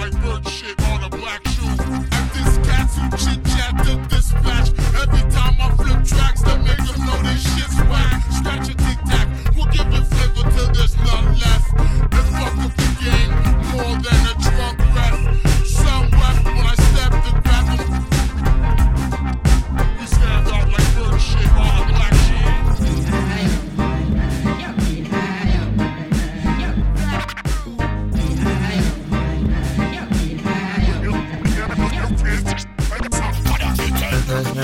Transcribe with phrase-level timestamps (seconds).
[0.00, 1.59] like bird shit on a black shirt.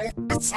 [0.00, 0.52] It's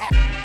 [0.00, 0.41] up.